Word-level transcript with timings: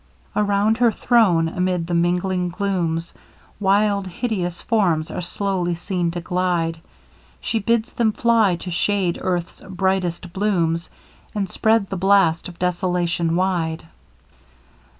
Around 0.35 0.79
her 0.79 0.91
throne, 0.91 1.47
amid 1.47 1.85
the 1.85 1.93
mingling 1.93 2.49
glooms, 2.49 3.13
Wild 3.59 4.07
hideous 4.07 4.59
forms 4.59 5.11
are 5.11 5.21
slowly 5.21 5.75
seen 5.75 6.09
to 6.09 6.19
glide, 6.19 6.81
She 7.39 7.59
bids 7.59 7.93
them 7.93 8.11
fly 8.11 8.55
to 8.55 8.71
shade 8.71 9.19
earth's 9.21 9.61
brightest 9.61 10.33
blooms, 10.33 10.89
And 11.35 11.47
spread 11.47 11.91
the 11.91 11.97
blast 11.97 12.47
of 12.47 12.57
Desolation 12.57 13.35
wide. 13.35 13.85